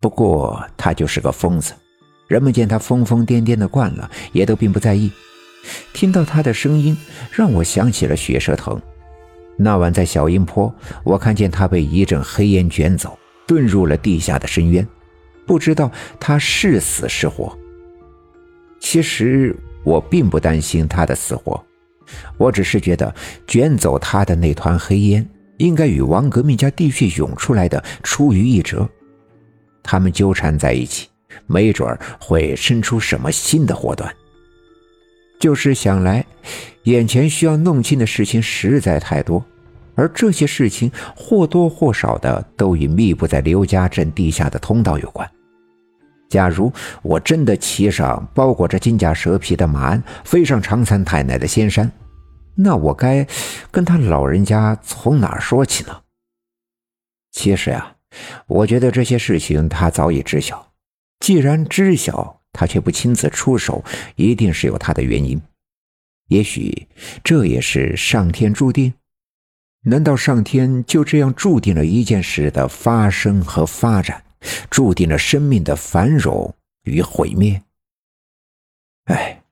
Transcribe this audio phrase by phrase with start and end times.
[0.00, 1.72] 不过他就是个疯子，
[2.28, 5.10] 人们见他疯疯癫癫的惯了，也都并不在意。
[5.92, 6.96] 听到他的声音，
[7.32, 8.80] 让我想起了血蛇藤。
[9.56, 10.72] 那晚在小阴坡，
[11.02, 14.86] 我看见他被一阵黑烟卷走，遁入了地下的深渊，
[15.44, 15.90] 不知道
[16.20, 17.58] 他是死是活。
[18.78, 21.60] 其实我并不担心他的死活，
[22.36, 23.12] 我只是觉得
[23.48, 28.88] 卷走他的那团黑烟，应该与王革命家地穴涌出来的出于一辙。
[29.90, 31.08] 他们纠缠在一起，
[31.46, 34.14] 没准会生出什么新的祸端。
[35.40, 36.22] 就是想来，
[36.82, 39.42] 眼前需要弄清的事情实在太多，
[39.94, 45.26] 而这些事情或多或少的都与密布在刘家镇地下的通道有关。
[46.28, 46.70] 假如
[47.00, 51.90] 我真的骑上包裹着金甲蛇皮的马鞍，飞上长三太奶的仙山，
[52.54, 53.26] 那我该
[53.70, 55.96] 跟他老人家从哪儿说起呢？
[57.32, 57.94] 其实呀，
[58.46, 60.72] 我觉得这些事情他早已知晓，
[61.20, 62.36] 既然知晓。
[62.50, 63.84] 他却不亲自出手，
[64.16, 65.40] 一定是有他的原因。
[66.28, 66.88] 也许
[67.22, 68.94] 这也是上天注定。
[69.84, 74.24] 难道上天就这样注定了一件事的发生和发展，
[74.70, 76.52] 注定了生命的繁荣
[76.84, 77.62] 与毁灭？
[79.04, 79.42] 哎，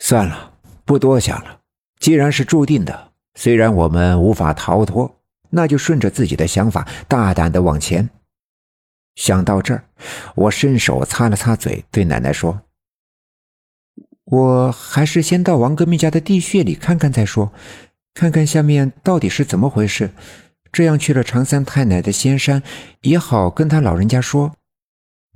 [0.00, 0.52] 算了，
[0.84, 1.60] 不多想了。
[2.00, 5.15] 既然是注定的，虽然我们无法逃脱，
[5.50, 8.08] 那就顺着自己的想法，大胆的往前。
[9.14, 9.84] 想到这儿，
[10.34, 12.62] 我伸手擦了擦嘴，对奶奶说
[14.24, 17.52] ：“我还是先到王革命家的地穴里看看再说，
[18.12, 20.10] 看看下面到底是怎么回事。
[20.70, 22.62] 这样去了常三太奶的仙山，
[23.00, 24.54] 也好跟他老人家说。”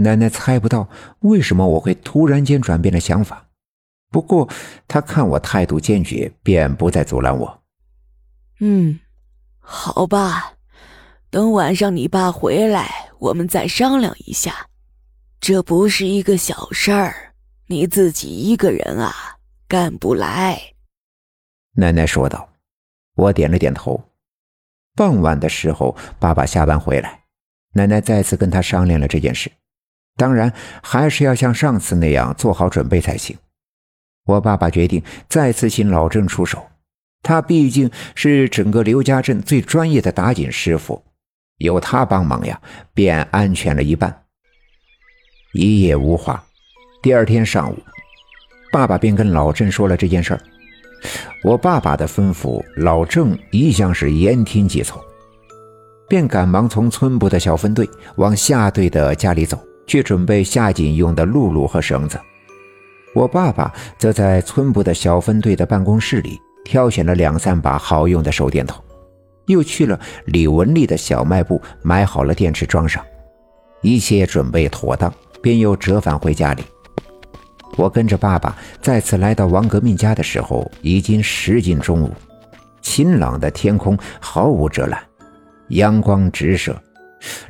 [0.00, 0.88] 奶奶猜不到
[1.20, 3.48] 为什么我会突然间转变了想法，
[4.10, 4.48] 不过
[4.86, 7.62] 她看我态度坚决，便不再阻拦我。
[8.60, 9.00] 嗯，
[9.70, 10.54] 好吧，
[11.28, 13.10] 等晚上你爸回来。
[13.18, 14.66] 我们再商量一下，
[15.40, 17.34] 这不是一个小事儿，
[17.66, 19.12] 你自己一个人啊
[19.68, 20.72] 干不来。”
[21.76, 22.48] 奶奶说道。
[23.14, 24.02] 我点了点头。
[24.94, 27.24] 傍晚的时候，爸爸下班回来，
[27.74, 29.50] 奶奶再次跟他商量了这件事。
[30.16, 30.50] 当然，
[30.82, 33.36] 还是要像上次那样做好准备才行。
[34.24, 36.64] 我爸爸决定再次请老郑出手，
[37.22, 41.02] 他毕竟是整个刘家镇最专业的打井师傅。
[41.58, 42.60] 有他帮忙呀，
[42.94, 44.22] 便安全了一半。
[45.52, 46.44] 一夜无话。
[47.02, 47.76] 第二天上午，
[48.72, 50.40] 爸爸便跟老郑说了这件事儿。
[51.44, 55.00] 我爸爸的吩咐，老郑一向是言听计从，
[56.08, 62.20] 便赶忙从村部的小分队往下队的家里走去，准备下井用的露露和绳子。
[63.14, 68.78] 我爸爸则在村部的小分队的办公室里挑选了两三把好用的手电筒。
[69.46, 73.02] 又去了李文丽的小卖部，买好了电池装上，
[73.80, 76.62] 一切准备妥当，便又折返回家里。
[77.78, 82.12] 我跟着爸爸再次来到王革命家的时候，已经时近中午，
[82.82, 85.02] 晴朗的天空毫无遮拦，
[85.68, 86.78] 阳光直射，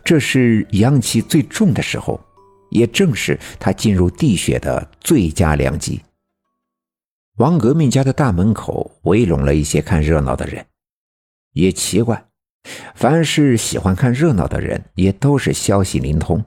[0.04, 2.20] 这是阳气最重的时候，
[2.70, 6.00] 也正是他进入地穴的最佳良机。
[7.38, 10.66] 王革命家的大门口围拢了一些看热闹的人。
[11.52, 12.24] 也奇怪，
[12.96, 16.44] 凡是喜欢看热闹的人，也都是消息灵通。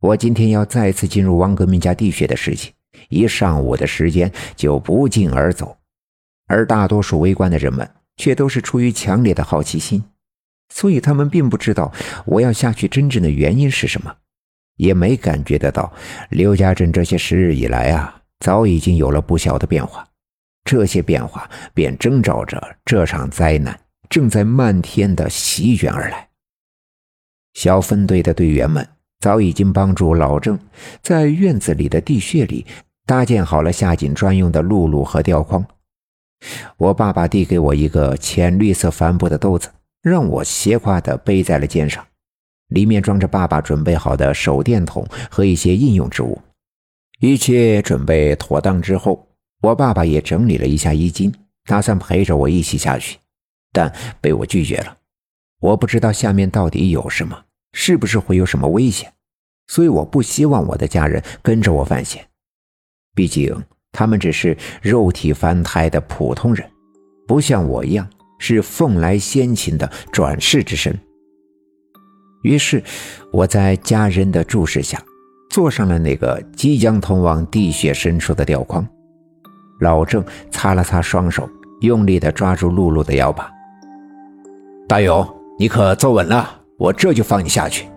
[0.00, 2.72] 我今天要再次进入王革命家地穴的事情，
[3.10, 5.76] 一上午的时间就不胫而走，
[6.46, 7.86] 而大多数围观的人们
[8.16, 10.02] 却都是出于强烈的好奇心，
[10.70, 11.92] 所以他们并不知道
[12.24, 14.16] 我要下去真正的原因是什么，
[14.76, 15.92] 也没感觉得到
[16.30, 20.06] 刘家镇这些时日以来啊，早已经有了不小的变化，
[20.64, 23.78] 这些变化便征兆着这场灾难。
[24.08, 26.28] 正在漫天的席卷而来。
[27.54, 28.84] 小分队的队员们
[29.20, 30.58] 早已经帮助老郑
[31.00, 32.66] 在院子里的地穴里
[33.06, 35.64] 搭建好了下井专用的露露和吊筐。
[36.76, 39.68] 我爸爸递给我一个浅绿色帆布的兜子，
[40.02, 42.04] 让我斜挎的背在了肩上，
[42.70, 46.36] 里面装着爸爸准备好的手电筒和一些应用之物。
[47.20, 49.28] 一切准备妥当之后，
[49.62, 51.32] 我爸爸也整理了一下衣襟，
[51.66, 53.18] 打算陪着我一起下去。
[53.72, 54.96] 但被我拒绝了。
[55.60, 57.44] 我不知道下面到底有什么，
[57.74, 59.12] 是不是会有什么危险，
[59.68, 62.26] 所以我不希望我的家人跟着我犯险。
[63.14, 63.54] 毕竟
[63.92, 66.68] 他们只是肉体凡胎的普通人，
[67.28, 68.08] 不像我一样
[68.38, 70.98] 是凤来仙禽的转世之身。
[72.42, 72.82] 于是
[73.30, 75.04] 我在家人的注视下，
[75.50, 78.86] 坐上了那个即将通往地穴深处的吊筐。
[79.80, 81.48] 老郑擦了擦双手，
[81.80, 83.50] 用力地抓住露露的腰把。
[84.86, 85.26] 大勇，
[85.58, 86.48] 你可坐稳了，
[86.78, 87.88] 我这就放你下去。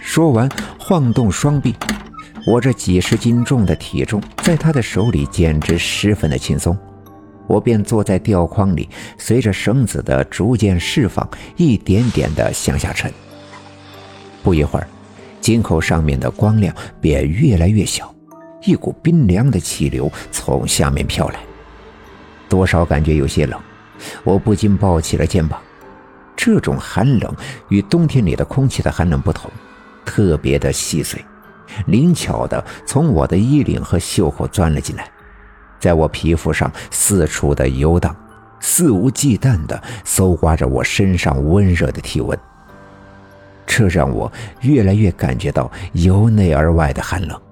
[0.00, 0.48] 说完，
[0.78, 1.74] 晃动双臂，
[2.46, 6.76] 我这几十斤重的体重在他的手里简直十分的轻松。
[7.46, 8.88] 我便坐在吊筐里，
[9.18, 13.12] 随着绳子的逐渐释放，一点点的向下沉。
[14.42, 14.86] 不一会儿，
[15.44, 18.14] 井口上面的光亮便越来越小，
[18.62, 21.40] 一股冰凉的气流从下面飘来，
[22.48, 23.60] 多少感觉有些冷。
[24.22, 25.60] 我不禁抱起了肩膀。
[26.34, 27.30] 这种寒冷
[27.68, 29.50] 与冬天里的空气的寒冷不同，
[30.02, 31.22] 特别的细碎，
[31.88, 35.06] 灵巧的从我的衣领和袖口钻了进来。
[35.78, 38.16] 在我皮肤上四处的游荡，
[38.60, 42.38] 肆无忌惮的搜刮着我身上温热的体温。
[43.76, 47.42] 这让我越来越感觉到由内而外的寒冷，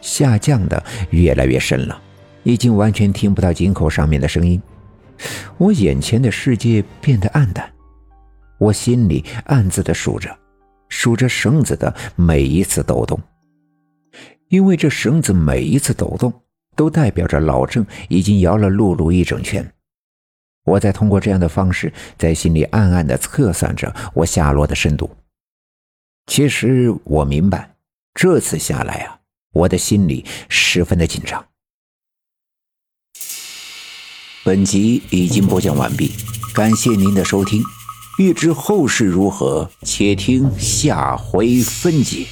[0.00, 0.80] 下降的
[1.10, 2.00] 越来越深了，
[2.44, 4.62] 已经完全听不到井口上面的声音。
[5.58, 7.68] 我眼前的世界变得暗淡，
[8.60, 10.30] 我心里暗自的数着，
[10.88, 13.18] 数着绳子的每一次抖动，
[14.46, 16.32] 因为这绳子每一次抖动。
[16.76, 19.70] 都代表着老郑已经摇了露露一整圈。
[20.70, 25.10] 我在通过这样的方式，在心里暗暗的测算着我下落的深度。
[26.26, 27.74] 其实我明白，
[28.14, 29.18] 这次下来啊，
[29.52, 31.44] 我的心里十分的紧张。
[34.44, 36.12] 本集已经播讲完毕，
[36.54, 37.62] 感谢您的收听。
[38.18, 42.26] 欲知后事如何，且听下回分解。